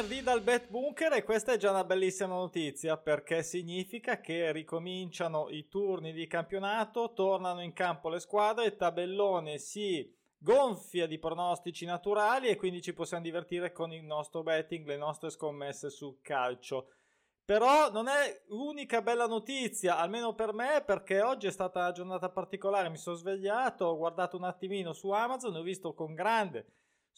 [0.00, 5.48] venerdì dal Bet Bunker e questa è già una bellissima notizia perché significa che ricominciano
[5.50, 10.08] i turni di campionato, tornano in campo le squadre, il tabellone si
[10.38, 15.30] gonfia di pronostici naturali e quindi ci possiamo divertire con il nostro betting, le nostre
[15.30, 16.90] scommesse sul calcio.
[17.44, 22.28] Però non è l'unica bella notizia, almeno per me, perché oggi è stata una giornata
[22.28, 22.88] particolare.
[22.88, 26.66] Mi sono svegliato, ho guardato un attimino su Amazon e ho visto con grande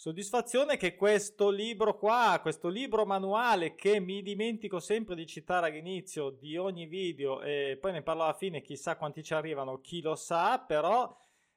[0.01, 6.31] soddisfazione che questo libro qua, questo libro manuale che mi dimentico sempre di citare all'inizio
[6.31, 10.15] di ogni video e poi ne parlo alla fine, chissà quanti ci arrivano, chi lo
[10.15, 11.15] sa, però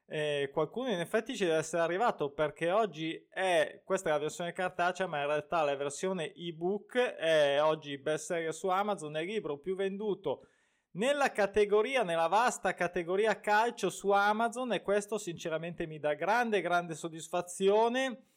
[0.07, 4.51] eh, qualcuno in effetti ci deve essere arrivato perché oggi è questa è la versione
[4.51, 9.27] cartacea ma in realtà la versione ebook è oggi best seller su Amazon è il
[9.27, 10.47] libro più venduto
[10.95, 16.93] nella categoria nella vasta categoria calcio su Amazon e questo sinceramente mi dà grande grande
[16.93, 18.32] soddisfazione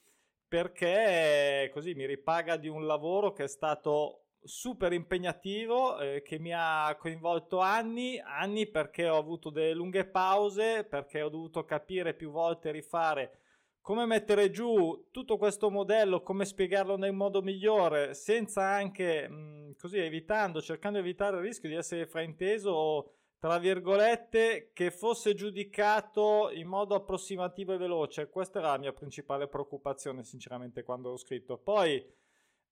[0.56, 6.50] perché così mi ripaga di un lavoro che è stato super impegnativo eh, che mi
[6.54, 12.30] ha coinvolto anni, anni perché ho avuto delle lunghe pause, perché ho dovuto capire più
[12.30, 13.40] volte, rifare
[13.82, 19.98] come mettere giù tutto questo modello, come spiegarlo nel modo migliore, senza anche mh, così
[19.98, 26.50] evitando, cercando di evitare il rischio di essere frainteso o tra virgolette che fosse giudicato
[26.52, 28.28] in modo approssimativo e veloce.
[28.28, 31.58] Questa era la mia principale preoccupazione, sinceramente, quando ho scritto.
[31.58, 32.04] Poi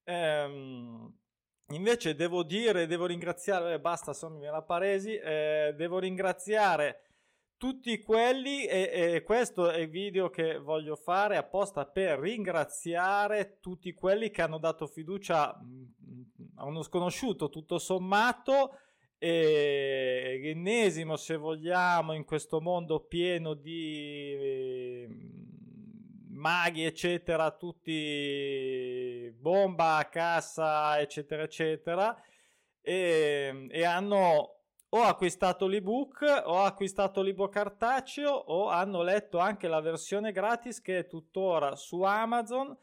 [0.04, 1.12] ehm,
[1.68, 7.00] Invece devo dire, devo ringraziare, basta, insomma, me la paresi, eh, devo ringraziare
[7.56, 13.94] tutti quelli e, e, questo è il video che voglio fare apposta per ringraziare tutti
[13.94, 15.84] quelli che hanno dato fiducia mm,
[16.56, 18.78] a uno sconosciuto tutto sommato
[19.18, 25.08] e l'ennesimo se vogliamo in questo mondo pieno di eh,
[26.30, 32.16] maghi eccetera tutti bomba cassa eccetera eccetera
[32.80, 34.50] e, e hanno
[34.90, 40.80] o acquistato l'ebook o acquistato il libro cartaceo o hanno letto anche la versione gratis
[40.80, 42.76] che è tuttora su Amazon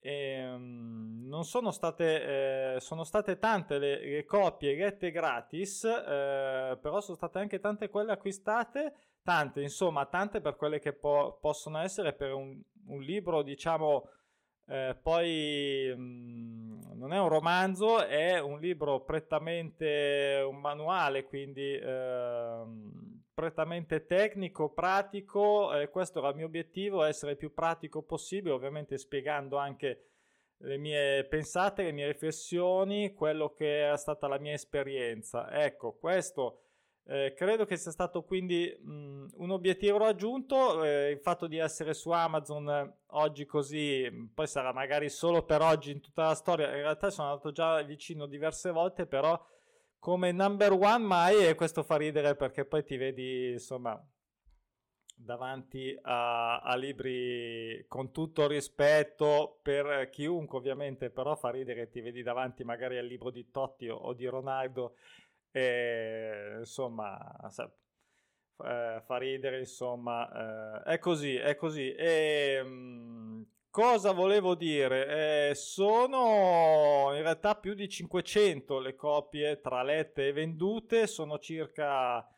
[0.00, 6.78] e, um, non sono state, eh, sono state tante le, le copie lette gratis eh,
[6.80, 11.78] però sono state anche tante quelle acquistate tante insomma tante per quelle che po- possono
[11.78, 14.08] essere per un, un libro, diciamo,
[14.66, 21.74] eh, poi mh, mm, non è un romanzo, è un libro prettamente un manuale, quindi
[21.74, 22.62] eh,
[23.38, 25.72] prettamente tecnico, pratico.
[25.72, 30.06] Eh, questo era il mio obiettivo, essere il più pratico possibile, ovviamente spiegando anche
[30.62, 35.52] le mie pensate, le mie riflessioni, quello che era stata la mia esperienza.
[35.52, 36.62] Ecco, questo
[37.04, 41.94] eh, credo che sia stato quindi mh, un obiettivo raggiunto, eh, il fatto di essere
[41.94, 46.82] su Amazon oggi così, poi sarà magari solo per oggi in tutta la storia, in
[46.82, 49.40] realtà sono andato già vicino diverse volte, però
[49.98, 54.00] come number one mai e questo fa ridere perché poi ti vedi insomma
[55.20, 62.22] davanti a, a libri con tutto rispetto per chiunque ovviamente, però fa ridere, ti vedi
[62.22, 64.94] davanti magari al libro di Totti o, o di Ronaldo
[65.50, 67.18] e, insomma,
[68.64, 71.92] eh, fa ridere, insomma, eh, è così, è così.
[71.92, 73.07] E, mh, mm,
[73.78, 75.50] cosa volevo dire?
[75.50, 82.28] Eh, sono in realtà più di 500 le copie tra lette e vendute, sono circa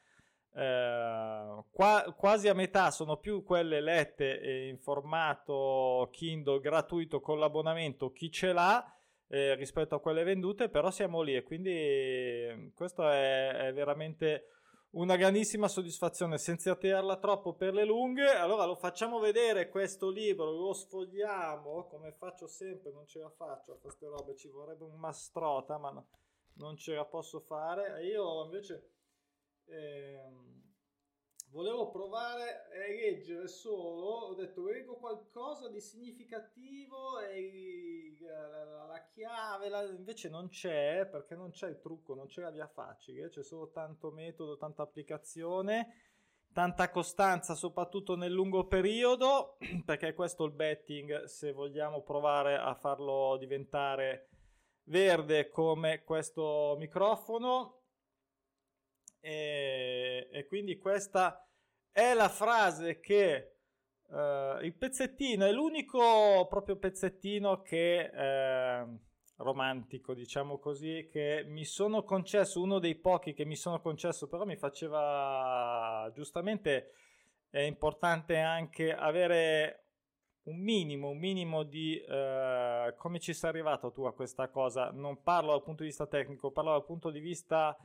[0.54, 8.12] eh, qua, quasi a metà sono più quelle lette in formato Kindle gratuito con l'abbonamento,
[8.12, 8.94] chi ce l'ha
[9.28, 14.44] eh, rispetto a quelle vendute, però siamo lì e quindi ehm, questo è, è veramente
[14.92, 18.30] una grandissima soddisfazione senza tirarla troppo per le lunghe.
[18.30, 23.72] Allora lo facciamo vedere questo libro, lo sfogliamo come faccio sempre, non ce la faccio
[23.72, 26.08] a queste robe, ci vorrebbe un mastrota, ma no,
[26.54, 28.04] non ce la posso fare.
[28.04, 28.90] Io invece
[29.66, 30.60] ehm,
[31.50, 37.40] volevo provare a leggere solo, ho detto leggo qualcosa di significativo e
[39.70, 43.42] la, invece non c'è perché non c'è il trucco, non c'è la via facile, c'è
[43.42, 46.10] solo tanto metodo, tanta applicazione,
[46.52, 49.56] tanta costanza soprattutto nel lungo periodo,
[49.86, 54.28] perché questo è il betting se vogliamo provare a farlo diventare
[54.84, 57.78] verde come questo microfono.
[59.22, 61.46] E, e quindi questa
[61.92, 63.56] è la frase che
[64.08, 68.98] uh, il pezzettino è l'unico proprio pezzettino che uh,
[69.40, 74.44] romantico, diciamo così, che mi sono concesso, uno dei pochi che mi sono concesso, però
[74.44, 76.92] mi faceva giustamente
[77.50, 79.86] è importante anche avere
[80.44, 84.90] un minimo, un minimo di eh, come ci sei arrivato tu a questa cosa.
[84.90, 87.76] Non parlo dal punto di vista tecnico, parlo dal punto di vista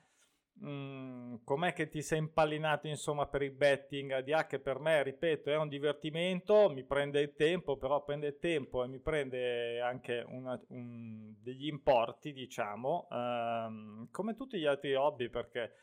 [0.64, 4.20] mm, com'è che ti sei impallinato insomma per il betting?
[4.20, 8.38] Di A che per me, ripeto, è un divertimento, mi prende il tempo, però prende
[8.38, 14.96] tempo e mi prende anche una, un, degli importi, diciamo, ehm, come tutti gli altri
[14.96, 15.74] hobby perché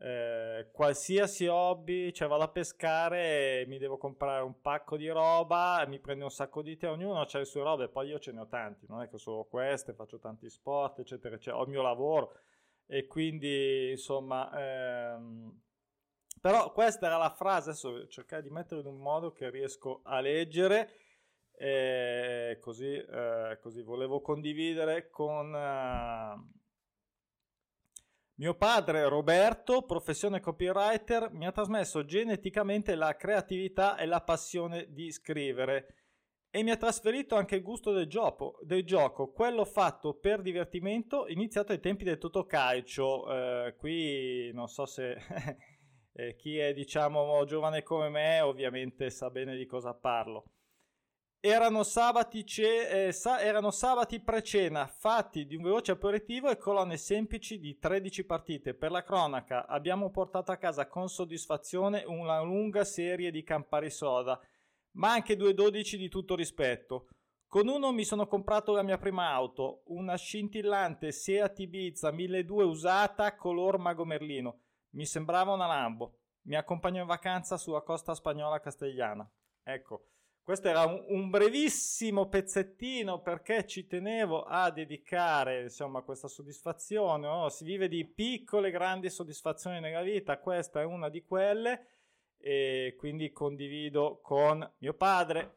[0.00, 5.98] eh, qualsiasi hobby, cioè vado a pescare, mi devo comprare un pacco di roba, mi
[5.98, 8.46] prende un sacco di tempo, ognuno ha le sue robe, poi io ce ne ho
[8.46, 12.32] tanti, non è che solo queste, faccio tanti sport, eccetera, eccetera, ho il mio lavoro
[12.88, 14.50] e quindi insomma...
[14.58, 15.60] Ehm,
[16.40, 20.20] però questa era la frase, adesso cercare di metterla in un modo che riesco a
[20.20, 20.90] leggere,
[21.56, 25.54] eh, così, eh, così volevo condividere con...
[25.54, 26.56] Eh,
[28.38, 35.10] mio padre Roberto, professione copywriter, mi ha trasmesso geneticamente la creatività e la passione di
[35.10, 36.07] scrivere
[36.50, 41.26] e mi ha trasferito anche il gusto del gioco, del gioco quello fatto per divertimento,
[41.28, 43.66] iniziato ai tempi del Totocalcio.
[43.66, 45.16] Eh, qui non so se
[46.12, 50.44] eh, chi è diciamo giovane come me ovviamente sa bene di cosa parlo.
[51.40, 56.96] Erano sabati, ce- eh, sa- erano sabati pre-cena fatti di un veloce aperitivo e colonne
[56.96, 58.74] semplici di 13 partite.
[58.74, 64.40] Per la cronaca abbiamo portato a casa con soddisfazione una lunga serie di Campari Soda,
[64.98, 67.08] ma anche due 12 di tutto rispetto.
[67.46, 73.34] Con uno mi sono comprato la mia prima auto, una scintillante Seat Ibiza 1200 usata
[73.36, 74.60] color mago merlino.
[74.90, 76.18] Mi sembrava una Lambo.
[76.42, 79.28] Mi accompagnò in vacanza sulla costa spagnola castigliana.
[79.62, 80.08] Ecco.
[80.42, 87.26] Questo era un, un, brevissimo pezzettino perché ci tenevo a dedicare insomma questa soddisfazione.
[87.26, 87.48] No?
[87.50, 91.97] Si vive di piccole grandi soddisfazioni nella vita, questa è una di quelle
[92.38, 95.56] e quindi condivido con mio padre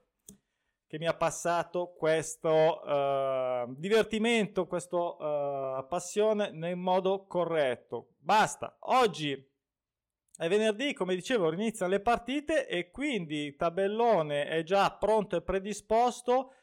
[0.88, 8.16] che mi ha passato questo uh, divertimento, questa uh, passione nel modo corretto.
[8.20, 9.50] Basta, oggi
[10.42, 15.42] è venerdì, come dicevo, iniziano le partite e quindi il tabellone è già pronto e
[15.42, 16.54] predisposto.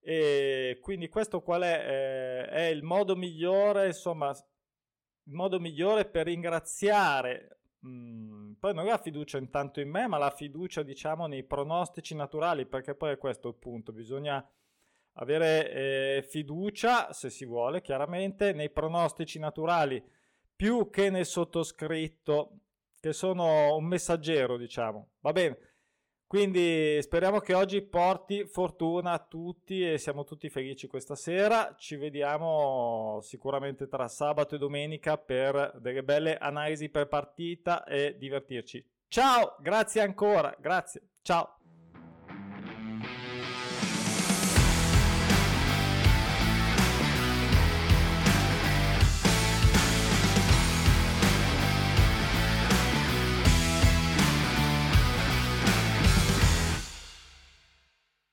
[0.00, 1.84] E quindi questo qual è?
[1.84, 7.58] Eh, è il modo migliore, insomma, il modo migliore per ringraziare.
[7.86, 12.66] Mm, poi non la fiducia intanto in me, ma la fiducia, diciamo, nei pronostici naturali,
[12.66, 13.92] perché poi è questo il punto.
[13.92, 14.46] Bisogna
[15.14, 20.02] avere eh, fiducia, se si vuole, chiaramente, nei pronostici naturali
[20.56, 22.58] più che nel sottoscritto
[23.00, 25.10] che sono un messaggero, diciamo.
[25.20, 25.58] Va bene.
[26.26, 31.74] Quindi speriamo che oggi porti fortuna a tutti e siamo tutti felici questa sera.
[31.76, 38.84] Ci vediamo sicuramente tra sabato e domenica per delle belle analisi per partita e divertirci.
[39.08, 41.02] Ciao, grazie ancora, grazie.
[41.22, 41.58] Ciao.